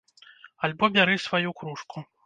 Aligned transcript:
Альбо 0.69 0.85
бяры 0.97 1.15
сваю 1.27 1.57
кружку. 1.61 2.09